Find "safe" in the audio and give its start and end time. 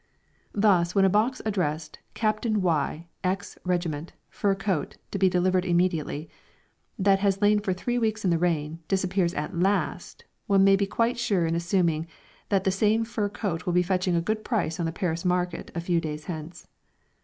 11.19-11.47